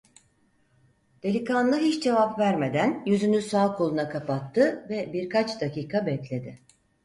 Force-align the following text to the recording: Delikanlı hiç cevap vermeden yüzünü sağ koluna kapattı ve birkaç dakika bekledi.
Delikanlı 1.23 1.77
hiç 1.77 2.03
cevap 2.03 2.39
vermeden 2.39 3.03
yüzünü 3.05 3.41
sağ 3.41 3.73
koluna 3.75 4.09
kapattı 4.09 4.85
ve 4.89 5.13
birkaç 5.13 5.61
dakika 5.61 6.05
bekledi. 6.05 6.59